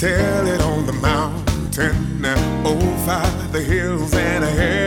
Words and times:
tell 0.00 0.46
it 0.46 0.62
on 0.62 0.86
the 0.86 0.94
mountain, 0.94 2.24
over 2.64 3.20
oh, 3.20 3.48
the 3.52 3.60
hills, 3.60 4.14
and 4.14 4.42
everywhere 4.44 4.79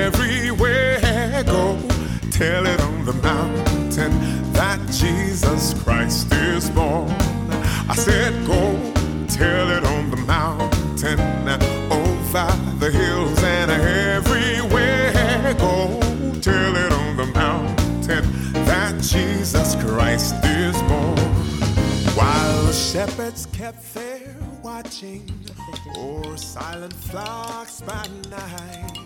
o'er 25.98 26.38
silent 26.38 26.94
flocks 27.10 27.82
by 27.82 28.08
night, 28.30 29.00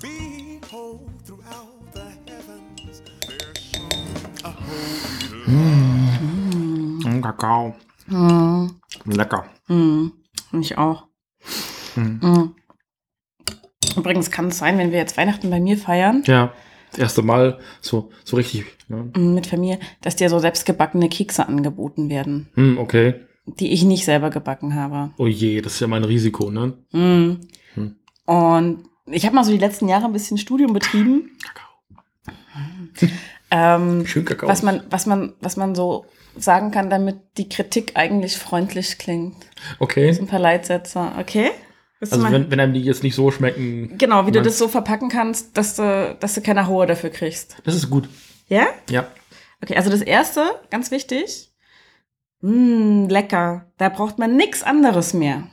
behold, 0.00 1.10
throughout 1.24 1.92
the 1.94 2.00
heavens 2.30 3.02
there 3.26 3.54
shone 3.54 4.34
a 4.44 4.50
holy 4.50 5.46
light. 5.46 7.06
Mm, 7.06 7.22
Kakao. 7.22 7.74
Lecker. 9.06 9.44
Ich 10.60 10.76
auch. 10.78 11.06
Mm. 11.96 12.48
Übrigens 13.96 14.30
kann 14.30 14.48
es 14.48 14.58
sein, 14.58 14.78
wenn 14.78 14.90
wir 14.90 14.98
jetzt 14.98 15.16
Weihnachten 15.16 15.50
bei 15.50 15.60
mir 15.60 15.76
feiern, 15.76 16.22
Ja, 16.26 16.52
das 16.90 16.98
erste 17.00 17.22
Mal 17.22 17.58
so, 17.80 18.10
so 18.24 18.36
richtig. 18.36 18.64
Ne? 18.88 19.10
mm, 19.16 19.34
mit 19.34 19.46
Familie, 19.46 19.78
dass 20.00 20.16
dir 20.16 20.28
so 20.30 20.38
selbstgebackene 20.38 21.08
Kekse 21.08 21.46
angeboten 21.46 22.08
werden, 22.10 22.48
Hm, 22.54 22.78
okay. 22.78 23.20
Die 23.46 23.72
ich 23.72 23.84
nicht 23.84 24.04
selber 24.04 24.30
gebacken 24.30 24.74
habe. 24.74 25.10
Oh 25.18 25.26
je, 25.26 25.60
das 25.60 25.74
ist 25.74 25.80
ja 25.80 25.86
mein 25.86 26.04
Risiko, 26.04 26.50
ne? 26.50 26.74
Mm. 26.92 27.40
Hm. 27.74 27.96
Und 28.26 28.84
ich 29.06 29.24
habe 29.26 29.34
mal 29.34 29.44
so 29.44 29.52
die 29.52 29.58
letzten 29.58 29.88
Jahre 29.88 30.04
ein 30.04 30.12
bisschen 30.12 30.38
Studium 30.38 30.72
betrieben. 30.72 31.30
Ähm, 33.50 34.06
Schön 34.06 34.24
Kakao. 34.24 34.48
was 34.48 34.62
man, 34.62 34.82
was 34.88 35.06
man, 35.06 35.34
was 35.40 35.56
man 35.56 35.74
so 35.74 36.06
sagen 36.36 36.70
kann, 36.70 36.88
damit 36.88 37.16
die 37.36 37.48
Kritik 37.48 37.92
eigentlich 37.96 38.38
freundlich 38.38 38.96
klingt. 38.96 39.36
Okay. 39.78 40.08
Ein 40.08 40.26
paar 40.26 40.38
Leitsätze, 40.38 41.12
okay? 41.18 41.50
Willst 41.98 42.14
Also 42.14 42.32
wenn, 42.32 42.50
wenn 42.50 42.58
einem 42.58 42.72
die 42.72 42.80
jetzt 42.80 43.02
nicht 43.02 43.14
so 43.14 43.30
schmecken, 43.30 43.98
genau, 43.98 44.26
wie 44.26 44.30
du 44.30 44.40
das 44.40 44.56
so 44.56 44.68
verpacken 44.68 45.10
kannst, 45.10 45.56
dass 45.56 45.76
du, 45.76 46.16
dass 46.18 46.34
du 46.34 46.40
keine 46.40 46.66
Haue 46.66 46.86
dafür 46.86 47.10
kriegst. 47.10 47.56
das 47.64 47.74
ist 47.74 47.90
gut. 47.90 48.08
Ja? 48.48 48.68
Ja. 48.88 49.06
Okay, 49.62 49.76
also 49.76 49.90
das 49.90 50.00
erste, 50.00 50.44
ganz 50.70 50.90
wichtig. 50.90 51.51
Mh, 52.42 53.08
lecker. 53.08 53.72
Da 53.78 53.88
braucht 53.88 54.18
man 54.18 54.36
nichts 54.36 54.62
anderes 54.62 55.14
mehr. 55.14 55.48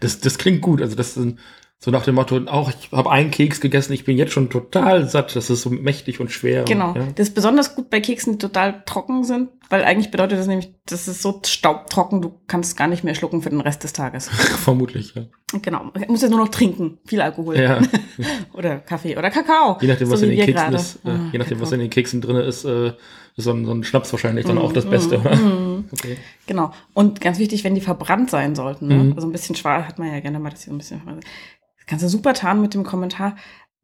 Das, 0.00 0.20
das 0.20 0.38
klingt 0.38 0.62
gut. 0.62 0.82
Also 0.82 0.96
das 0.96 1.14
sind 1.14 1.38
so 1.78 1.90
nach 1.90 2.04
dem 2.04 2.14
Motto, 2.14 2.40
auch 2.46 2.70
ich 2.70 2.90
habe 2.90 3.10
einen 3.10 3.30
Keks 3.30 3.60
gegessen, 3.60 3.92
ich 3.92 4.04
bin 4.04 4.16
jetzt 4.16 4.32
schon 4.32 4.48
total 4.48 5.08
satt. 5.08 5.36
Das 5.36 5.50
ist 5.50 5.62
so 5.62 5.70
mächtig 5.70 6.20
und 6.20 6.32
schwer. 6.32 6.64
Genau. 6.64 6.90
Und, 6.90 6.96
ja. 6.96 7.06
Das 7.14 7.28
ist 7.28 7.34
besonders 7.34 7.74
gut 7.74 7.90
bei 7.90 8.00
Keksen, 8.00 8.34
die 8.34 8.38
total 8.38 8.82
trocken 8.86 9.24
sind, 9.24 9.55
weil 9.68 9.84
eigentlich 9.84 10.10
bedeutet 10.10 10.38
das 10.38 10.46
nämlich, 10.46 10.72
das 10.86 11.08
ist 11.08 11.22
so 11.22 11.40
staubtrocken, 11.44 12.22
du 12.22 12.40
kannst 12.46 12.76
gar 12.76 12.86
nicht 12.86 13.02
mehr 13.04 13.14
schlucken 13.14 13.42
für 13.42 13.50
den 13.50 13.60
Rest 13.60 13.82
des 13.84 13.92
Tages. 13.92 14.28
Vermutlich, 14.64 15.14
ja. 15.14 15.24
genau. 15.60 15.90
Du 15.92 16.00
musst 16.08 16.22
ja 16.22 16.28
nur 16.28 16.38
noch 16.38 16.48
trinken. 16.48 16.98
Viel 17.06 17.20
Alkohol. 17.20 17.58
ja. 17.58 17.80
Oder 18.52 18.78
Kaffee 18.78 19.16
oder 19.16 19.30
Kakao. 19.30 19.78
Je 19.80 19.88
nachdem, 19.88 20.10
was 20.10 20.20
so 20.20 20.26
in 20.26 20.36
den 20.36 20.46
Keksen 20.46 20.74
ist, 20.74 20.96
äh, 21.04 21.10
je 21.32 21.38
nachdem, 21.38 21.60
was 21.60 21.72
in 21.72 21.80
den 21.80 21.90
Keksen 21.90 22.20
drin 22.20 22.36
ist, 22.36 22.64
äh, 22.64 22.88
ist 23.36 23.44
so 23.44 23.52
ein, 23.52 23.66
so 23.66 23.72
ein 23.72 23.84
Schnaps 23.84 24.12
wahrscheinlich 24.12 24.46
dann 24.46 24.56
auch 24.58 24.72
das 24.72 24.86
Mm, 24.86 24.90
Beste, 24.90 25.18
mm, 25.18 25.20
oder? 25.20 25.36
mm. 25.36 25.84
Okay. 25.92 26.16
Genau. 26.46 26.72
Und 26.94 27.20
ganz 27.20 27.38
wichtig, 27.38 27.64
wenn 27.64 27.74
die 27.74 27.80
verbrannt 27.82 28.30
sein 28.30 28.54
sollten. 28.54 28.88
Ne? 28.88 28.94
Mhm. 28.94 29.12
Also 29.14 29.28
ein 29.28 29.32
bisschen 29.32 29.56
schwarz 29.56 29.86
hat 29.86 29.98
man 29.98 30.12
ja 30.12 30.20
gerne 30.20 30.38
mal, 30.38 30.50
dass 30.50 30.62
sie 30.62 30.70
so 30.70 30.74
ein 30.74 30.78
bisschen. 30.78 31.02
Das 31.06 31.86
kannst 31.86 32.04
du 32.04 32.08
super 32.08 32.32
tarnen 32.32 32.62
mit 32.62 32.72
dem 32.72 32.84
Kommentar. 32.84 33.36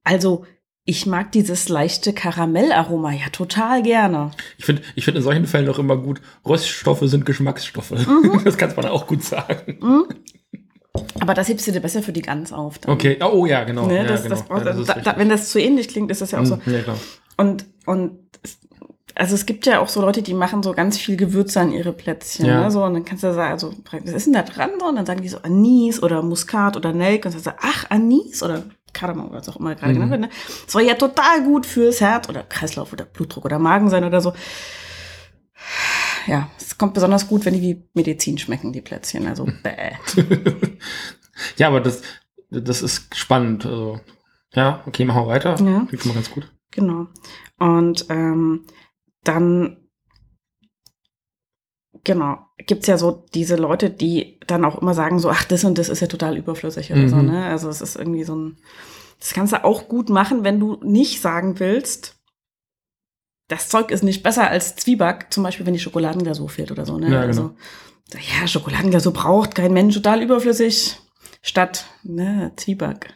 Also, 0.05 0.47
ich 0.85 1.07
mag 1.07 1.31
dieses 1.33 1.69
leichte 1.69 2.13
Karamellaroma 2.13 3.13
ja 3.13 3.29
total 3.31 3.83
gerne. 3.83 4.33
Ich 4.59 4.65
finde 4.65 4.83
ich 4.97 5.05
find 5.05 5.17
in 5.17 5.23
solchen 5.23 5.47
Fällen 5.47 5.69
auch 5.69 5.79
immer 5.79 5.97
gut, 5.97 6.21
Röststoffe 6.47 7.03
sind 7.05 7.25
Geschmacksstoffe. 7.27 7.91
Mhm. 7.93 8.41
Das 8.45 8.57
kann 8.57 8.75
man 8.75 8.87
auch 8.87 9.07
gut 9.07 9.23
sagen. 9.23 9.79
Aber 11.21 11.35
das 11.35 11.49
hebst 11.49 11.67
du 11.67 11.73
dir 11.73 11.81
besser 11.81 12.03
für 12.03 12.13
die 12.13 12.23
Gans 12.23 12.53
auf. 12.53 12.79
Dann. 12.79 12.93
Okay, 12.95 13.19
oh 13.23 13.47
ja, 13.47 13.65
genau. 13.65 13.87
Ne, 13.87 13.97
ja, 13.99 14.05
das, 14.05 14.25
genau. 14.25 14.35
das 14.35 14.45
braucht, 14.45 14.59
ja, 14.67 14.73
das 14.73 14.89
also 14.89 15.01
da, 15.05 15.17
wenn 15.17 15.29
das 15.29 15.51
zu 15.51 15.59
ähnlich 15.61 15.89
klingt, 15.89 16.11
ist 16.11 16.21
das 16.21 16.33
ja 16.33 16.41
auch 16.41 16.45
so. 16.45 16.57
Mm, 16.57 16.61
ja, 16.67 16.81
klar. 16.83 16.97
Und, 17.37 17.65
und 17.87 18.19
es- 18.43 18.59
also 19.15 19.35
es 19.35 19.45
gibt 19.47 19.67
ja 19.67 19.79
auch 19.81 19.89
so 19.89 20.01
Leute, 20.01 20.23
die 20.23 20.33
machen 20.35 20.63
so 20.63 20.73
ganz 20.73 20.97
viel 20.99 21.17
Gewürze 21.17 21.61
an 21.61 21.71
ihre 21.73 21.93
Plätzchen. 21.93 22.47
Ja. 22.47 22.65
Ne? 22.65 22.71
So, 22.71 22.83
und 22.83 22.95
dann 22.95 23.05
kannst 23.05 23.23
du 23.25 23.33
sagen, 23.33 23.53
also, 23.53 23.73
was 23.91 24.11
ist 24.13 24.27
denn 24.27 24.33
da 24.33 24.43
dran? 24.43 24.71
So, 24.81 24.87
und 24.87 24.97
dann 24.97 25.05
sagen 25.07 25.21
die 25.23 25.29
so 25.29 25.39
Anis 25.43 26.03
oder 26.03 26.23
Muskat 26.23 26.77
oder 26.77 26.93
Nelk. 26.95 27.25
Und 27.27 27.35
dann 27.35 27.41
sagst 27.43 27.63
du, 27.63 27.67
ach, 27.69 27.87
Anis 27.91 28.43
oder 28.43 28.65
Kardamom 28.93 29.29
oder 29.29 29.39
was 29.39 29.49
auch 29.49 29.57
immer 29.57 29.75
gerade 29.75 29.93
Mhm. 29.93 29.95
genannt 29.95 30.11
wird. 30.13 30.21
Ne? 30.23 30.29
Das 30.65 30.73
soll 30.73 30.83
ja 30.83 30.95
total 30.95 31.43
gut 31.45 31.67
fürs 31.67 32.01
Herz 32.01 32.29
oder 32.29 32.43
Kreislauf 32.43 32.93
oder 32.93 33.05
Blutdruck 33.05 33.45
oder 33.45 33.59
Magen 33.59 33.89
sein 33.91 34.05
oder 34.05 34.21
so. 34.21 34.33
Ja, 36.27 36.49
es 36.59 36.79
kommt 36.79 36.95
besonders 36.95 37.27
gut, 37.29 37.45
wenn 37.45 37.55
die 37.55 37.63
wie 37.63 37.83
Medizin 37.95 38.39
schmecken, 38.39 38.73
die 38.73 38.81
Plätzchen. 38.81 39.27
Also, 39.27 39.47
bäh. 39.63 39.97
Ja, 41.57 41.69
aber 41.69 41.81
das, 41.81 42.03
das 42.51 42.83
ist 42.83 43.17
spannend. 43.17 43.67
Also, 43.67 44.01
ja, 44.55 44.83
okay, 44.87 45.05
machen 45.05 45.23
wir 45.23 45.29
weiter. 45.29 45.57
Ja. 45.61 45.85
Klingt 45.89 46.07
mal 46.07 46.15
ganz 46.15 46.31
gut. 46.31 46.53
Genau. 46.71 47.07
Und 47.59 48.07
ähm, 48.11 48.67
dann, 49.25 49.82
genau, 52.05 52.39
gibt's 52.67 52.87
ja 52.87 52.97
so 52.99 53.25
diese 53.35 53.57
Leute, 53.57 53.91
die 53.91 54.39
dann 54.47 54.65
auch 54.65 54.81
immer 54.81 54.95
sagen, 54.95 55.19
so, 55.19 55.31
ach, 55.31 55.45
das 55.45 55.65
und 55.65 55.79
das 55.79 55.89
ist 55.89 56.01
ja 56.01 56.07
total 56.07 56.37
überflüssig 56.37 56.93
oder 56.93 57.09
so, 57.09 57.17
Mhm. 57.17 57.27
ne? 57.27 57.47
Also 57.47 57.69
es 57.69 57.81
ist 57.81 57.97
irgendwie 57.97 58.25
so 58.25 58.35
ein, 58.37 58.57
das 59.19 59.33
kannst 59.35 59.53
du 59.53 59.65
auch 59.65 59.89
gut 59.89 60.09
machen, 60.09 60.45
wenn 60.45 60.59
du 60.61 60.79
nicht 60.83 61.21
sagen 61.21 61.59
willst, 61.61 62.17
das 63.49 63.69
Zeug 63.69 63.91
ist 63.91 64.03
nicht 64.03 64.23
besser 64.23 64.49
als 64.49 64.77
Zwieback, 64.77 65.27
zum 65.31 65.43
Beispiel, 65.43 65.67
wenn 65.67 65.75
die 65.75 65.81
Schokoladenglasur 65.81 66.49
fehlt 66.49 66.71
oder 66.73 66.87
so, 66.87 66.99
ne? 66.99 67.13
Ja, 67.13 67.21
Also, 67.21 67.55
ja, 68.41 68.47
Schokoladenglasur 68.47 69.13
braucht 69.13 69.55
kein 69.55 69.73
Mensch, 69.73 69.95
total 69.95 70.23
überflüssig, 70.23 70.99
statt, 71.43 71.87
ne, 72.03 72.53
Zwieback. 72.57 73.13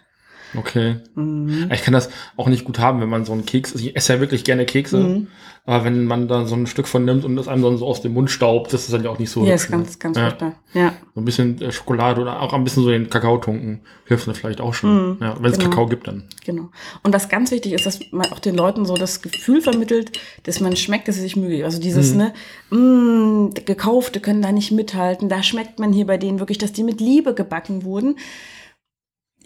Okay. 0.56 0.96
Mhm. 1.14 1.70
Ich 1.72 1.82
kann 1.82 1.94
das 1.94 2.08
auch 2.36 2.48
nicht 2.48 2.64
gut 2.64 2.78
haben, 2.78 3.00
wenn 3.00 3.08
man 3.08 3.24
so 3.24 3.32
einen 3.32 3.46
Keks, 3.46 3.74
ich 3.74 3.96
esse 3.96 4.14
ja 4.14 4.20
wirklich 4.20 4.44
gerne 4.44 4.64
Kekse, 4.66 4.98
Mhm. 4.98 5.26
aber 5.64 5.84
wenn 5.84 6.04
man 6.06 6.28
da 6.28 6.46
so 6.46 6.54
ein 6.54 6.66
Stück 6.66 6.86
von 6.86 7.04
nimmt 7.04 7.24
und 7.24 7.36
das 7.36 7.48
einem 7.48 7.62
dann 7.62 7.78
so 7.78 7.86
aus 7.86 8.00
dem 8.00 8.12
Mund 8.14 8.30
staubt, 8.30 8.72
das 8.72 8.84
ist 8.84 8.92
dann 8.92 9.02
ja 9.02 9.10
auch 9.10 9.18
nicht 9.18 9.30
so. 9.30 9.40
Ja, 9.44 9.52
hübsch, 9.52 9.64
ist 9.64 9.70
ganz, 9.70 9.98
ganz 9.98 10.16
ja. 10.16 10.24
furchtbar. 10.24 10.52
Ja. 10.72 10.92
So 11.14 11.20
ein 11.20 11.24
bisschen 11.24 11.60
äh, 11.60 11.72
Schokolade 11.72 12.20
oder 12.20 12.40
auch 12.40 12.52
ein 12.52 12.62
bisschen 12.64 12.84
so 12.84 12.90
den 12.90 13.10
Kakao 13.10 13.38
tunken 13.38 13.80
hilft 14.06 14.28
mir 14.28 14.34
vielleicht 14.34 14.60
auch 14.60 14.72
schon. 14.72 15.10
Mhm, 15.10 15.16
ja, 15.20 15.36
wenn 15.40 15.50
es 15.50 15.58
genau. 15.58 15.70
Kakao 15.70 15.86
gibt, 15.86 16.06
dann. 16.06 16.24
Genau. 16.44 16.70
Und 17.02 17.12
was 17.12 17.28
ganz 17.28 17.50
wichtig 17.50 17.72
ist, 17.72 17.84
dass 17.86 17.98
man 18.12 18.30
auch 18.32 18.38
den 18.38 18.54
Leuten 18.54 18.86
so 18.86 18.94
das 18.94 19.20
Gefühl 19.22 19.60
vermittelt, 19.60 20.12
dass 20.44 20.60
man 20.60 20.76
schmeckt, 20.76 21.08
dass 21.08 21.16
sie 21.16 21.22
sich 21.22 21.34
Mühe. 21.36 21.64
Also 21.64 21.80
dieses, 21.80 22.12
Mhm. 22.12 22.18
ne, 22.18 22.32
mh, 22.70 23.50
gekaufte 23.64 24.20
können 24.20 24.42
da 24.42 24.52
nicht 24.52 24.70
mithalten. 24.70 25.28
Da 25.28 25.42
schmeckt 25.42 25.78
man 25.80 25.92
hier 25.92 26.06
bei 26.06 26.18
denen 26.18 26.38
wirklich, 26.38 26.58
dass 26.58 26.72
die 26.72 26.84
mit 26.84 27.00
Liebe 27.00 27.34
gebacken 27.34 27.82
wurden. 27.84 28.16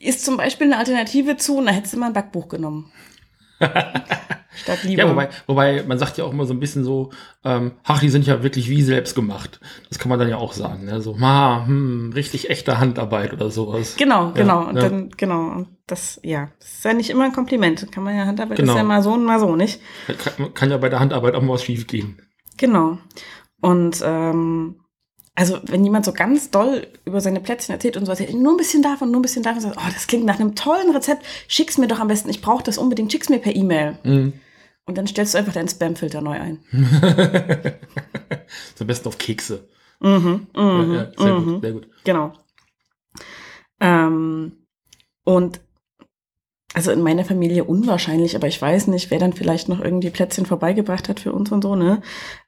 Ist 0.01 0.25
zum 0.25 0.39
Beispiel 0.39 0.67
eine 0.67 0.79
Alternative 0.79 1.37
zu, 1.37 1.59
und 1.59 1.67
da 1.67 1.73
hättest 1.73 1.93
du 1.93 1.99
mal 1.99 2.07
ein 2.07 2.13
Backbuch 2.15 2.49
genommen. 2.49 2.91
Statt 3.61 4.83
Liebe. 4.83 5.03
Ja, 5.03 5.11
wobei, 5.11 5.29
wobei, 5.47 5.85
man 5.87 5.99
sagt 5.99 6.17
ja 6.17 6.25
auch 6.25 6.33
immer 6.33 6.47
so 6.47 6.55
ein 6.55 6.59
bisschen 6.59 6.85
so, 6.85 7.11
ähm, 7.45 7.73
ach, 7.85 8.01
die 8.01 8.09
sind 8.09 8.27
ja 8.27 8.43
wirklich 8.43 8.71
wie 8.71 8.81
selbst 8.83 9.15
gemacht. 9.15 9.61
Das 9.91 9.99
kann 9.99 10.09
man 10.09 10.19
dann 10.19 10.31
ja 10.31 10.39
auch 10.39 10.55
sagen. 10.55 10.87
Ne? 10.87 11.03
So, 11.03 11.15
ma, 11.15 11.67
hm, 11.67 12.13
richtig 12.15 12.49
echte 12.49 12.81
Handarbeit 12.81 13.35
oder 13.35 13.51
sowas. 13.51 13.97
Genau, 13.97 14.33
genau. 14.33 14.69
und 14.69 14.77
ja. 14.77 14.89
dann, 14.89 15.11
genau. 15.11 15.51
Und 15.51 15.69
das, 15.87 16.19
ja, 16.23 16.49
das 16.59 16.73
ist 16.73 16.85
ja 16.85 16.95
nicht 16.95 17.11
immer 17.11 17.25
ein 17.25 17.33
Kompliment. 17.33 17.93
Kann 17.93 18.03
man 18.03 18.17
ja 18.17 18.25
Handarbeit 18.25 18.57
Genau. 18.57 18.73
ist 18.73 18.79
ja 18.79 18.85
mal 18.85 19.03
so 19.03 19.13
und 19.13 19.25
mal 19.25 19.39
so, 19.39 19.55
nicht? 19.55 19.81
Kann, 20.19 20.55
kann 20.55 20.71
ja 20.71 20.79
bei 20.79 20.89
der 20.89 21.01
Handarbeit 21.01 21.35
auch 21.35 21.43
mal 21.43 21.53
was 21.53 21.65
schief 21.65 21.87
gehen. 21.87 22.21
Genau. 22.57 22.99
Und 23.61 24.01
ähm, 24.03 24.81
also 25.41 25.59
wenn 25.63 25.83
jemand 25.83 26.05
so 26.05 26.13
ganz 26.13 26.51
doll 26.51 26.87
über 27.07 27.23
seine 27.23 27.41
Plätzchen 27.41 27.73
erzählt 27.73 27.97
und 27.97 28.05
so 28.05 28.13
erzählt, 28.13 28.35
nur 28.35 28.53
ein 28.53 28.59
bisschen 28.59 28.83
davon, 28.83 29.11
nur 29.11 29.21
ein 29.21 29.23
bisschen 29.23 29.43
davon, 29.43 29.63
sagt, 29.63 29.79
oh, 29.79 29.91
das 29.91 30.07
klingt 30.07 30.27
nach 30.27 30.39
einem 30.39 30.55
tollen 30.55 30.91
Rezept, 30.91 31.25
schick's 31.49 31.79
mir 31.79 31.89
doch 31.89 31.99
am 31.99 32.09
besten, 32.09 32.29
ich 32.29 32.43
brauche 32.43 32.63
das 32.63 32.77
unbedingt, 32.77 33.11
schick's 33.11 33.31
mir 33.31 33.39
per 33.39 33.57
E-Mail. 33.57 33.97
Mhm. 34.05 34.35
Und 34.85 34.99
dann 34.99 35.07
stellst 35.07 35.33
du 35.33 35.39
einfach 35.39 35.55
deinen 35.55 35.69
Spamfilter 35.69 36.21
neu 36.21 36.39
ein. 36.39 36.59
Am 38.81 38.87
besten 38.87 39.09
auf 39.09 39.17
Kekse. 39.17 39.67
Mhm, 40.01 40.47
mhm, 40.55 40.93
ja, 40.93 41.03
ja, 41.03 41.11
sehr 41.17 41.35
mhm. 41.35 41.45
gut, 41.45 41.63
sehr 41.63 41.73
gut. 41.73 41.89
Genau. 42.05 42.33
Ähm, 43.81 44.53
und 45.25 45.61
also 46.73 46.93
in 46.93 47.03
meiner 47.03 47.25
Familie 47.25 47.65
unwahrscheinlich, 47.65 48.37
aber 48.37 48.47
ich 48.47 48.63
weiß 48.63 48.87
nicht, 48.87 49.11
wer 49.11 49.19
dann 49.19 49.33
vielleicht 49.33 49.69
noch 49.69 49.81
irgendwie 49.81 50.11
Plätzchen 50.11 50.47
vorbeigebracht 50.47 51.09
hat 51.09 51.19
für 51.21 51.33
uns 51.33 51.51
und 51.51 51.63
so, 51.63 51.75
ne? 51.75 52.01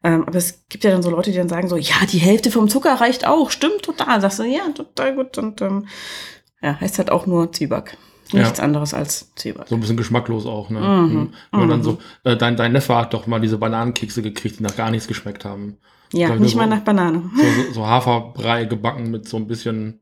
Ähm, 0.04 0.24
aber 0.26 0.38
es 0.38 0.64
gibt 0.68 0.84
ja 0.84 0.90
dann 0.92 1.02
so 1.02 1.10
Leute, 1.10 1.32
die 1.32 1.36
dann 1.38 1.48
sagen 1.48 1.68
so, 1.68 1.76
ja, 1.76 1.96
die 2.10 2.18
Hälfte 2.18 2.50
vom 2.52 2.68
Zucker 2.68 2.94
reicht 3.00 3.26
auch, 3.26 3.50
stimmt 3.50 3.82
total. 3.82 4.20
Sagst 4.20 4.38
du, 4.38 4.44
ja, 4.44 4.62
total 4.74 5.16
gut. 5.16 5.38
Und 5.38 5.60
ähm, 5.60 5.86
ja, 6.62 6.80
heißt 6.80 6.98
halt 6.98 7.10
auch 7.10 7.26
nur 7.26 7.50
Zwieback. 7.52 7.96
Nichts 8.32 8.60
anderes 8.60 8.94
als 8.94 9.34
Zwieback. 9.34 9.66
So 9.68 9.74
ein 9.74 9.80
bisschen 9.80 9.96
geschmacklos 9.98 10.46
auch, 10.46 10.70
ne? 10.70 10.80
Mhm. 10.80 11.32
Und 11.50 11.68
dann 11.68 11.82
so, 11.82 11.98
äh, 12.24 12.36
dein, 12.36 12.56
dein 12.56 12.72
Neffe 12.72 12.96
hat 12.96 13.12
doch 13.12 13.26
mal 13.26 13.40
diese 13.40 13.58
Bananenkekse 13.58 14.22
gekriegt, 14.22 14.58
die 14.58 14.62
nach 14.62 14.76
gar 14.76 14.90
nichts 14.90 15.06
geschmeckt 15.08 15.44
haben. 15.44 15.76
Ja, 16.14 16.28
nicht 16.36 16.54
nur 16.54 16.64
mal 16.66 16.70
so- 16.70 16.76
nach 16.76 16.84
Banane. 16.84 17.30
So, 17.36 17.42
so, 17.42 17.72
so 17.72 17.86
Haferbrei 17.86 18.64
gebacken 18.66 19.10
mit 19.10 19.28
so 19.28 19.36
ein 19.36 19.46
bisschen. 19.48 19.98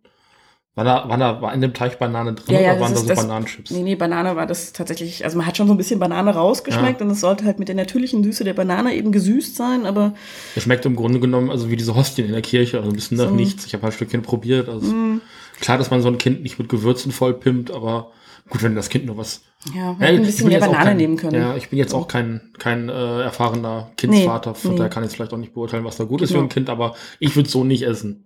War 0.77 0.85
da, 0.85 1.09
war 1.09 1.19
da, 1.19 1.43
war 1.43 1.53
in 1.53 1.61
dem 1.61 1.75
Teig 1.75 1.99
Banane 1.99 2.33
drin 2.33 2.55
Ja, 2.55 2.61
ja, 2.61 2.73
oder 2.73 2.81
waren 2.83 2.93
da 2.93 2.99
ist 3.01 3.03
so 3.03 3.09
das- 3.09 3.19
Bananenchips? 3.21 3.71
Nee, 3.73 3.83
nee, 3.83 3.97
Banane 3.97 4.37
war 4.37 4.47
das 4.47 4.73
tatsächlich, 4.73 5.25
also 5.25 5.37
man 5.37 5.47
hat 5.47 5.57
schon 5.57 5.67
so 5.67 5.75
ein 5.75 5.77
bisschen 5.77 5.99
Banane 5.99 6.33
rausgeschmeckt 6.33 7.03
und 7.03 7.11
es 7.11 7.21
sollte 7.21 7.45
halt 7.45 7.59
mit 7.59 7.67
der 7.67 7.75
natürlichen 7.75 8.23
Süße 8.23 8.45
der 8.45 8.55
Banane 8.55 8.95
eben 8.95 9.11
gesüßt 9.11 9.57
sein, 9.57 9.85
aber 9.85 10.15
Es 10.55 10.63
schmeckt 10.63 10.87
im 10.87 10.95
Grunde 10.95 11.19
genommen 11.19 11.51
also 11.51 11.71
wie 11.71 11.77
diese 11.77 11.97
Hostien 11.97 12.27
in 12.29 12.33
der 12.33 12.43
Kirche, 12.43 12.79
also 12.79 12.89
ein 12.89 12.95
bisschen 12.95 13.17
nach 13.17 13.29
So. 13.31 13.35
nichts. 13.35 13.67
Ich 13.67 13.75
habe 13.75 13.83
halt 13.83 13.95
ein 13.95 13.97
Stückchen 13.97 14.23
probiert. 14.23 14.69
Also 14.69 14.87
mm, 14.93 15.21
Klar, 15.61 15.77
dass 15.77 15.91
man 15.91 16.03
so 16.03 16.09
ein 16.09 16.19
Kind 16.19 16.43
nicht 16.45 16.59
mit 16.61 16.69
Gewürzen 16.69 17.11
vollpimpt, 17.11 17.73
aber 17.73 18.13
gut, 18.49 18.63
wenn 18.63 18.77
das 18.77 18.89
Kind 18.89 19.07
nur 19.07 19.17
was. 19.19 19.43
ja, 19.75 19.97
Ja, 20.01 20.07
ein 20.07 20.23
bisschen 20.23 20.49
mehr 20.49 20.61
Banane 20.61 20.85
kein, 20.85 20.97
nehmen 20.97 21.17
können. 21.17 21.35
Ja, 21.35 21.57
ich 21.57 21.69
bin 21.69 21.81
jetzt 21.81 21.93
auch 21.95 22.07
kein, 22.07 22.53
kein 22.59 22.89
äh, 22.89 23.23
erfahrener 23.23 23.91
Kindsvater, 23.97 24.55
von 24.55 24.71
nee. 24.71 24.77
daher 24.79 24.89
kann 24.91 25.03
ich 25.05 25.11
vielleicht 25.11 25.33
auch 25.35 25.39
nicht 25.39 25.53
beurteilen, 25.53 25.85
was 25.85 25.97
da 25.97 26.05
gut 26.05 26.23
ist 26.23 26.29
Genau. 26.31 26.41
für 26.43 26.47
ein 26.47 26.49
Kind, 26.49 26.71
aber 26.71 26.95
ich 27.19 27.35
würde 27.35 27.49
so 27.49 27.65
nicht 27.65 27.83
essen. 27.83 28.25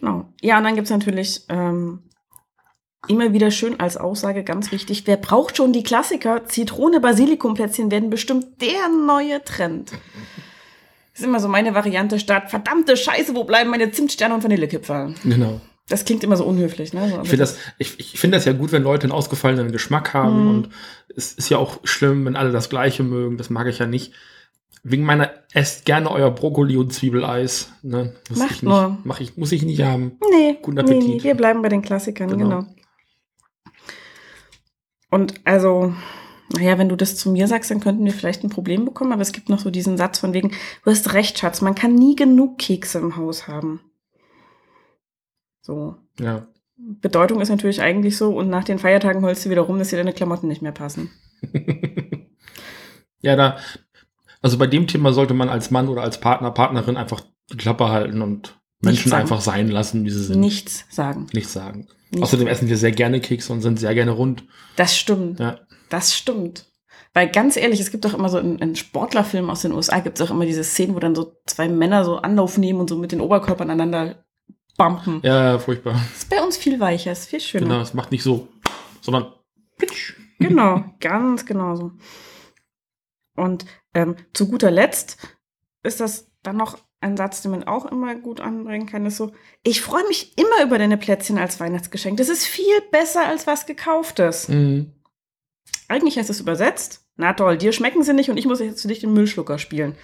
Genau. 0.00 0.32
Ja, 0.40 0.58
und 0.58 0.64
dann 0.64 0.74
gibt's 0.74 0.90
natürlich 0.90 1.42
ähm, 1.48 2.00
immer 3.06 3.32
wieder 3.32 3.50
schön 3.50 3.78
als 3.80 3.96
Aussage, 3.96 4.44
ganz 4.44 4.72
wichtig, 4.72 5.06
wer 5.06 5.16
braucht 5.16 5.56
schon 5.56 5.72
die 5.72 5.82
Klassiker? 5.82 6.44
Zitrone, 6.46 7.00
Basilikumplätzchen 7.00 7.90
werden 7.90 8.10
bestimmt 8.10 8.60
der 8.60 8.88
neue 8.88 9.42
Trend. 9.44 9.92
Das 9.92 11.20
ist 11.20 11.24
immer 11.24 11.40
so 11.40 11.48
meine 11.48 11.74
Variante 11.74 12.18
statt, 12.18 12.50
verdammte 12.50 12.96
Scheiße, 12.96 13.34
wo 13.34 13.44
bleiben 13.44 13.70
meine 13.70 13.90
Zimtsterne 13.90 14.34
und 14.34 14.42
Vanillekipferl? 14.44 15.14
Genau. 15.24 15.60
Das 15.88 16.04
klingt 16.04 16.22
immer 16.22 16.36
so 16.36 16.44
unhöflich, 16.44 16.92
ne? 16.92 17.08
So, 17.08 17.22
Ich 17.22 17.28
finde 17.30 17.36
das, 17.38 17.56
ich, 17.78 17.98
ich 17.98 18.20
finde 18.20 18.36
das 18.36 18.44
ja 18.44 18.52
gut, 18.52 18.72
wenn 18.72 18.82
Leute 18.82 19.04
einen 19.04 19.12
ausgefallenen 19.12 19.72
Geschmack 19.72 20.12
haben 20.12 20.42
Mhm. 20.42 20.48
und 20.50 20.68
es 21.16 21.32
ist 21.32 21.48
ja 21.48 21.56
auch 21.58 21.78
schlimm, 21.84 22.26
wenn 22.26 22.36
alle 22.36 22.52
das 22.52 22.68
Gleiche 22.68 23.02
mögen. 23.04 23.38
Das 23.38 23.48
mag 23.48 23.66
ich 23.68 23.78
ja 23.78 23.86
nicht. 23.86 24.12
Wegen 24.82 25.04
meiner 25.04 25.30
esst 25.52 25.84
gerne 25.84 26.10
euer 26.10 26.30
Brokkoli 26.30 26.76
und 26.76 26.92
Zwiebeleis. 26.92 27.72
Ne? 27.82 28.14
Muss 28.30 28.38
Macht 28.38 28.50
ich 28.52 28.62
nur. 28.62 28.88
nicht, 28.90 29.04
mach 29.04 29.20
ich, 29.20 29.36
muss 29.36 29.52
ich 29.52 29.62
nicht 29.62 29.82
haben. 29.82 30.18
Nee, 30.30 30.58
Guten 30.62 30.76
nee, 30.76 30.80
Appetit. 30.82 31.08
nee, 31.08 31.22
wir 31.22 31.34
bleiben 31.34 31.62
bei 31.62 31.68
den 31.68 31.82
Klassikern, 31.82 32.30
Genau. 32.30 32.44
genau. 32.60 32.66
Und 35.10 35.34
also, 35.44 35.94
naja, 36.54 36.78
wenn 36.78 36.88
du 36.88 36.96
das 36.96 37.16
zu 37.16 37.30
mir 37.30 37.46
sagst, 37.48 37.70
dann 37.70 37.80
könnten 37.80 38.04
wir 38.04 38.12
vielleicht 38.12 38.44
ein 38.44 38.50
Problem 38.50 38.84
bekommen, 38.84 39.12
aber 39.12 39.22
es 39.22 39.32
gibt 39.32 39.48
noch 39.48 39.58
so 39.58 39.70
diesen 39.70 39.96
Satz 39.96 40.18
von 40.18 40.34
wegen, 40.34 40.50
du 40.84 40.90
hast 40.90 41.12
recht, 41.14 41.38
Schatz, 41.38 41.60
man 41.60 41.74
kann 41.74 41.94
nie 41.94 42.14
genug 42.14 42.58
Kekse 42.58 42.98
im 42.98 43.16
Haus 43.16 43.48
haben. 43.48 43.80
So. 45.62 45.96
Ja. 46.20 46.46
Bedeutung 46.76 47.40
ist 47.40 47.48
natürlich 47.48 47.80
eigentlich 47.82 48.16
so, 48.16 48.36
und 48.36 48.48
nach 48.48 48.64
den 48.64 48.78
Feiertagen 48.78 49.22
holst 49.24 49.44
du 49.44 49.50
wieder 49.50 49.62
rum, 49.62 49.78
dass 49.78 49.88
dir 49.88 49.96
deine 49.96 50.12
Klamotten 50.12 50.46
nicht 50.48 50.62
mehr 50.62 50.72
passen. 50.72 51.10
ja, 53.20 53.34
da, 53.34 53.56
also 54.40 54.58
bei 54.58 54.66
dem 54.66 54.86
Thema 54.86 55.12
sollte 55.12 55.34
man 55.34 55.48
als 55.48 55.70
Mann 55.70 55.88
oder 55.88 56.02
als 56.02 56.20
Partner, 56.20 56.50
Partnerin 56.50 56.96
einfach 56.96 57.22
die 57.50 57.56
Klappe 57.56 57.88
halten 57.88 58.22
und 58.22 58.58
Menschen 58.80 59.12
einfach 59.12 59.40
sein 59.40 59.68
lassen, 59.68 60.04
wie 60.04 60.10
sie 60.10 60.22
sind. 60.22 60.40
Nichts 60.40 60.84
sagen. 60.90 61.26
Nichts 61.32 61.52
sagen. 61.52 61.88
Nichts 62.10 62.22
Außerdem 62.22 62.46
essen 62.46 62.68
wir 62.68 62.76
sehr 62.76 62.92
gerne 62.92 63.20
Kekse 63.20 63.52
und 63.52 63.60
sind 63.60 63.78
sehr 63.78 63.94
gerne 63.94 64.12
rund. 64.12 64.44
Das 64.76 64.96
stimmt. 64.96 65.40
Ja. 65.40 65.58
Das 65.88 66.14
stimmt. 66.14 66.66
Weil 67.14 67.30
ganz 67.30 67.56
ehrlich, 67.56 67.80
es 67.80 67.90
gibt 67.90 68.04
doch 68.04 68.14
immer 68.14 68.28
so 68.28 68.38
in, 68.38 68.58
in 68.58 68.76
Sportlerfilmen 68.76 69.50
aus 69.50 69.62
den 69.62 69.72
USA 69.72 69.98
gibt 70.00 70.20
es 70.20 70.26
auch 70.26 70.30
immer 70.30 70.46
diese 70.46 70.62
Szenen, 70.62 70.94
wo 70.94 71.00
dann 71.00 71.14
so 71.14 71.32
zwei 71.46 71.68
Männer 71.68 72.04
so 72.04 72.16
Anlauf 72.16 72.58
nehmen 72.58 72.80
und 72.80 72.88
so 72.88 72.96
mit 72.96 73.12
den 73.12 73.20
Oberkörpern 73.20 73.70
aneinander 73.70 74.24
bumpen. 74.76 75.20
Ja, 75.22 75.58
furchtbar. 75.58 75.94
Das 75.94 76.22
ist 76.22 76.30
bei 76.30 76.42
uns 76.42 76.56
viel 76.56 76.78
weicher, 76.78 77.12
ist 77.12 77.28
viel 77.28 77.40
schöner. 77.40 77.66
Genau, 77.66 77.80
es 77.80 77.94
macht 77.94 78.12
nicht 78.12 78.22
so, 78.22 78.48
sondern 79.00 79.32
pitsch. 79.78 80.14
Genau, 80.38 80.84
ganz 81.00 81.44
genau 81.44 81.74
so. 81.74 81.92
Und 83.34 83.66
ähm, 83.98 84.14
zu 84.32 84.48
guter 84.48 84.70
Letzt 84.70 85.18
ist 85.82 86.00
das 86.00 86.30
dann 86.42 86.56
noch 86.56 86.78
ein 87.00 87.16
Satz, 87.16 87.42
den 87.42 87.50
man 87.50 87.64
auch 87.64 87.86
immer 87.86 88.14
gut 88.14 88.40
anbringen 88.40 88.86
kann, 88.86 89.06
ist 89.06 89.16
so, 89.16 89.32
ich 89.62 89.80
freue 89.80 90.06
mich 90.06 90.36
immer 90.36 90.64
über 90.64 90.78
deine 90.78 90.96
Plätzchen 90.96 91.38
als 91.38 91.60
Weihnachtsgeschenk. 91.60 92.16
Das 92.16 92.28
ist 92.28 92.46
viel 92.46 92.80
besser 92.90 93.26
als 93.26 93.46
was 93.46 93.66
gekauftes. 93.66 94.48
Mhm. 94.48 94.92
Eigentlich 95.88 96.16
heißt 96.16 96.30
es 96.30 96.40
übersetzt, 96.40 97.06
na 97.16 97.32
toll, 97.32 97.58
dir 97.58 97.72
schmecken 97.72 98.02
sie 98.02 98.14
nicht 98.14 98.30
und 98.30 98.36
ich 98.36 98.46
muss 98.46 98.60
jetzt 98.60 98.82
für 98.82 98.88
dich 98.88 99.00
den 99.00 99.12
Müllschlucker 99.12 99.58
spielen. 99.58 99.94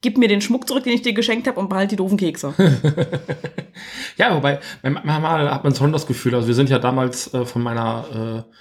Gib 0.00 0.18
mir 0.18 0.28
den 0.28 0.40
Schmuck 0.40 0.66
zurück, 0.66 0.84
den 0.84 0.94
ich 0.94 1.02
dir 1.02 1.12
geschenkt 1.12 1.46
habe 1.46 1.60
und 1.60 1.68
behalt 1.68 1.90
die 1.90 1.96
doofen 1.96 2.18
Kekse. 2.18 2.54
ja, 4.16 4.34
wobei, 4.34 4.60
manchmal 4.82 5.50
hat 5.50 5.64
man 5.64 5.74
schon 5.74 5.92
das 5.92 6.06
Gefühl, 6.06 6.34
also 6.34 6.48
wir 6.48 6.54
sind 6.54 6.70
ja 6.70 6.78
damals 6.78 7.32
äh, 7.34 7.44
von 7.44 7.62
meiner 7.62 8.46
äh, 8.48 8.52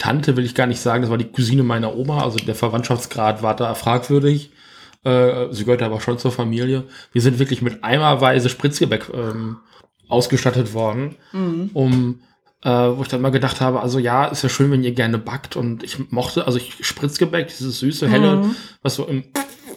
Tante, 0.00 0.36
will 0.36 0.44
ich 0.44 0.54
gar 0.56 0.66
nicht 0.66 0.80
sagen, 0.80 1.02
das 1.02 1.10
war 1.10 1.18
die 1.18 1.30
Cousine 1.30 1.62
meiner 1.62 1.94
Oma, 1.94 2.22
also 2.24 2.38
der 2.38 2.56
Verwandtschaftsgrad 2.56 3.42
war 3.44 3.54
da 3.54 3.74
fragwürdig. 3.74 4.50
Äh, 5.04 5.46
sie 5.52 5.64
gehörte 5.64 5.84
aber 5.86 6.00
schon 6.00 6.18
zur 6.18 6.32
Familie. 6.32 6.84
Wir 7.12 7.22
sind 7.22 7.38
wirklich 7.38 7.62
mit 7.62 7.84
eimerweise 7.84 8.48
Spritzgebäck 8.48 9.08
ähm, 9.14 9.58
ausgestattet 10.08 10.74
worden, 10.74 11.14
Mhm. 11.32 11.70
um 11.74 12.20
äh, 12.62 12.68
wo 12.68 13.00
ich 13.00 13.08
dann 13.08 13.22
mal 13.22 13.30
gedacht 13.30 13.62
habe, 13.62 13.80
also 13.80 13.98
ja, 13.98 14.26
ist 14.26 14.42
ja 14.42 14.50
schön, 14.50 14.70
wenn 14.70 14.82
ihr 14.84 14.92
gerne 14.92 15.16
backt 15.16 15.56
und 15.56 15.82
ich 15.82 16.10
mochte, 16.10 16.46
also 16.46 16.58
ich 16.58 16.74
Spritzgebäck, 16.86 17.48
dieses 17.48 17.78
süße, 17.78 18.06
helle, 18.08 18.36
Mhm. 18.36 18.56
was 18.82 18.96
so 18.96 19.06
im, 19.06 19.24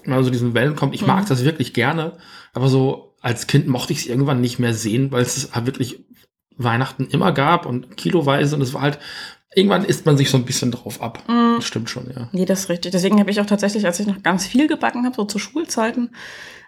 also 0.08 0.30
diesen 0.30 0.54
Wellen 0.54 0.75
kommt, 0.75 0.94
ich 0.94 1.06
mag 1.08 1.25
das 1.28 1.46
wirklich 1.46 1.74
gerne, 1.74 2.18
aber 2.54 2.68
so 2.68 3.16
als 3.22 3.48
Kind 3.48 3.68
mochte 3.68 3.94
ich 3.94 4.00
es 4.00 4.06
irgendwann 4.08 4.42
nicht 4.42 4.60
mehr 4.60 4.74
sehen, 4.74 5.14
weil 5.14 5.22
es 5.22 5.52
halt 5.56 5.66
wirklich 5.66 6.04
Weihnachten 6.58 7.08
immer 7.08 7.31
gab 7.31 7.66
und 7.66 7.96
kiloweise 7.96 8.56
und 8.58 8.62
es 8.62 8.74
war 8.74 8.81
halt, 8.81 9.00
irgendwann 9.55 9.85
isst 9.85 10.05
man 10.05 10.17
sich 10.17 10.29
so 10.29 10.38
ein 10.38 10.45
bisschen 10.45 10.71
drauf 10.71 11.01
ab. 11.01 11.23
Mhm. 11.27 11.55
Das 11.57 11.65
stimmt 11.65 11.89
schon, 11.89 12.09
ja. 12.15 12.29
Nee, 12.31 12.45
das 12.45 12.61
ist 12.61 12.69
richtig. 12.69 12.91
Deswegen 12.91 13.19
habe 13.19 13.31
ich 13.31 13.39
auch 13.39 13.45
tatsächlich, 13.45 13.85
als 13.85 14.00
ich 14.00 14.07
noch 14.07 14.21
ganz 14.23 14.45
viel 14.45 14.67
gebacken 14.67 15.05
habe, 15.05 15.15
so 15.15 15.25
zu 15.25 15.39
Schulzeiten, 15.39 16.09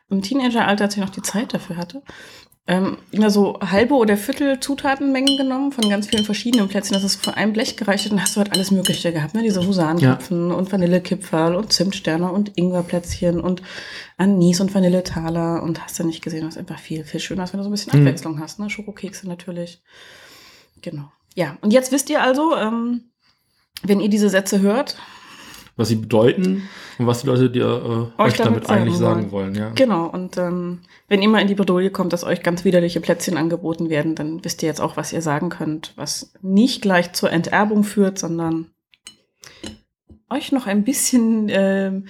im 0.09 0.21
Teenageralter, 0.21 0.83
als 0.85 0.95
ich 0.95 1.01
noch 1.01 1.09
die 1.09 1.23
Zeit 1.23 1.53
dafür 1.53 1.77
hatte, 1.77 2.03
ähm, 2.67 2.97
immer 3.11 3.29
so 3.29 3.59
halbe 3.59 3.93
oder 3.93 4.17
Viertel 4.17 4.59
Zutatenmengen 4.59 5.37
genommen 5.37 5.71
von 5.71 5.87
ganz 5.87 6.07
vielen 6.07 6.25
verschiedenen 6.25 6.67
Plätzchen. 6.67 6.93
Das 6.95 7.03
ist 7.03 7.23
von 7.23 7.35
einem 7.35 7.53
Blech 7.53 7.77
gereicht 7.77 8.11
und 8.11 8.19
hast 8.19 8.35
du 8.35 8.39
halt 8.39 8.53
alles 8.53 8.71
Mögliche 8.71 9.11
gehabt. 9.13 9.35
Ne? 9.35 9.43
Diese 9.43 9.65
Husanenkipfen 9.65 10.51
und 10.51 10.71
Vanillekipferl 10.71 11.53
und 11.55 11.71
Zimtsterne 11.73 12.31
und 12.31 12.57
Ingwerplätzchen 12.57 13.39
und 13.39 13.61
Anis 14.17 14.61
und 14.61 14.73
Vanilletaler 14.73 15.61
und 15.61 15.83
hast 15.83 15.99
du 15.99 16.03
nicht 16.05 16.23
gesehen, 16.23 16.47
was 16.47 16.57
einfach 16.57 16.79
viel, 16.79 17.03
viel 17.03 17.19
schöner 17.19 17.43
ist, 17.43 17.53
wenn 17.53 17.59
du 17.59 17.63
so 17.65 17.69
ein 17.69 17.71
bisschen 17.71 17.99
Mhm. 17.99 18.07
Abwechslung 18.07 18.39
hast. 18.39 18.59
Ne? 18.59 18.69
Schokokekse 18.71 19.27
natürlich. 19.27 19.83
Genau. 20.81 21.11
Ja, 21.35 21.57
und 21.61 21.71
jetzt 21.71 21.91
wisst 21.91 22.09
ihr 22.09 22.23
also, 22.23 22.55
ähm, 22.55 23.11
wenn 23.83 23.99
ihr 23.99 24.09
diese 24.09 24.29
Sätze 24.29 24.61
hört, 24.61 24.97
Was 25.75 25.89
sie 25.89 25.97
bedeuten 25.97 26.69
und 26.97 27.07
was 27.07 27.21
die 27.21 27.27
Leute 27.27 27.49
dir 27.49 27.65
äh, 27.65 28.21
Euch 28.21 28.31
euch 28.31 28.37
damit, 28.37 28.39
damit 28.45 28.67
sagen 28.67 28.81
eigentlich 28.81 28.97
sagen 28.97 29.31
wollen. 29.31 29.53
wollen, 29.53 29.55
ja. 29.55 29.69
Genau, 29.75 30.07
und 30.07 30.37
ähm, 30.37 30.79
wenn 31.09 31.21
ihr 31.21 31.27
mal 31.27 31.41
in 31.41 31.47
die 31.47 31.55
Bredouille 31.55 31.91
kommt, 31.91 32.13
dass 32.13 32.23
euch 32.23 32.41
ganz 32.41 32.63
widerliche 32.63 33.01
Plätzchen 33.01 33.35
angeboten 33.35 33.89
werden, 33.89 34.15
dann 34.15 34.43
wisst 34.45 34.63
ihr 34.63 34.69
jetzt 34.69 34.79
auch, 34.79 34.95
was 34.95 35.11
ihr 35.11 35.21
sagen 35.21 35.49
könnt, 35.49 35.91
was 35.97 36.31
nicht 36.41 36.81
gleich 36.81 37.11
zur 37.11 37.31
Enterbung 37.31 37.83
führt, 37.83 38.17
sondern 38.17 38.71
euch 40.29 40.53
noch 40.53 40.67
ein 40.67 40.85
bisschen 40.85 41.47
ähm, 41.49 42.07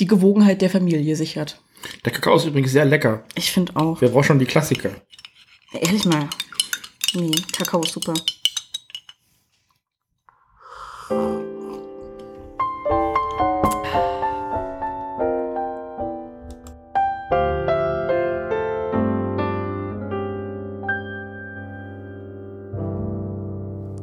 die 0.00 0.06
Gewogenheit 0.06 0.62
der 0.62 0.70
Familie 0.70 1.14
sichert. 1.16 1.60
Der 2.06 2.12
Kakao 2.12 2.36
ist 2.36 2.46
übrigens 2.46 2.72
sehr 2.72 2.86
lecker. 2.86 3.24
Ich 3.34 3.52
finde 3.52 3.76
auch. 3.76 4.00
Wer 4.00 4.08
braucht 4.08 4.26
schon 4.26 4.38
die 4.38 4.46
Klassiker? 4.46 4.90
Ehrlich 5.72 6.06
mal. 6.06 6.28
Nee, 7.14 7.30
Kakao 7.52 7.84
super. 7.84 8.14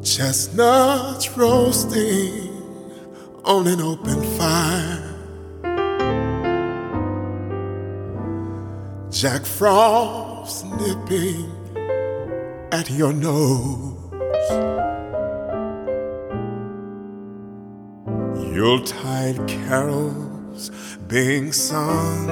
Chestnuts 0.03 1.35
roasting 1.35 2.49
on 3.43 3.65
an 3.65 3.81
open 3.81 4.21
fire. 4.37 5.15
Jack 9.09 9.45
Frost 9.45 10.65
nipping 10.65 11.68
at 12.71 12.89
your 12.89 13.13
nose. 13.13 13.95
Yuletide 18.53 19.47
carols 19.47 20.69
being 21.07 21.51
sung 21.51 22.27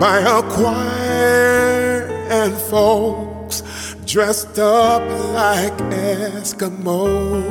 by 0.00 0.18
a 0.18 0.42
choir 0.50 2.08
and 2.30 2.52
folks 2.54 3.62
dressed 4.06 4.58
up 4.58 5.02
like 5.34 5.76
Eskimos. 5.92 7.44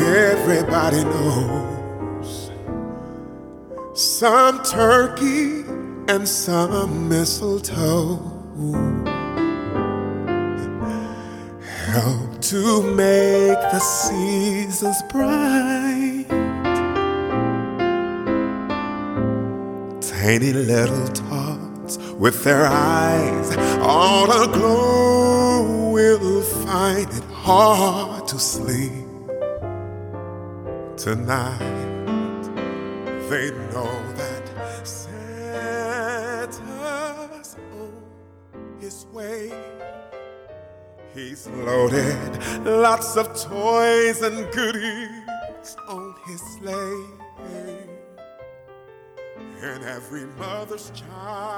Everybody 0.00 1.04
knows 1.04 2.50
some 3.94 4.62
turkey 4.62 5.64
and 6.08 6.26
some 6.26 7.08
mistletoe 7.08 8.16
help 12.00 12.40
to 12.40 12.82
make 12.94 13.60
the 13.72 13.80
seasons 13.80 15.02
bright. 15.10 16.26
Tiny 20.00 20.52
little 20.52 21.08
tots 21.08 21.98
with 22.22 22.44
their 22.44 22.66
eyes 22.66 23.56
all 23.80 24.30
aglow 24.44 25.90
will 25.90 26.42
find 26.64 27.08
it 27.10 27.24
hard 27.46 28.28
to 28.28 28.38
sleep 28.38 29.06
tonight. 30.96 31.58
They 33.30 33.50
know 33.72 33.94
that 34.20 34.44
Santa's 34.84 36.60
on 37.72 37.92
his 38.80 39.06
way. 39.12 39.52
He's 41.14 41.48
loaded 41.48 42.64
lots 42.64 43.16
of 43.16 43.26
toys 43.40 44.22
and 44.22 44.50
goodies 44.52 45.76
on 45.88 46.14
his 46.26 46.40
sleigh. 46.40 47.06
And 49.60 49.84
every 49.84 50.26
mother's 50.38 50.90
child 50.90 51.57